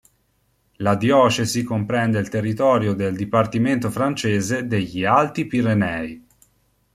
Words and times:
La 0.77 0.95
diocesi 0.95 1.61
comprende 1.63 2.17
il 2.17 2.27
territorio 2.27 2.95
del 2.95 3.15
dipartimento 3.15 3.91
francese 3.91 4.65
degli 4.65 5.05
Alti 5.05 5.45
Pirenei. 5.45 6.25